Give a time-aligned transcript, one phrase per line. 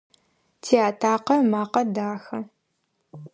[0.63, 2.37] Тиатакъэ ымакъэ дахэ.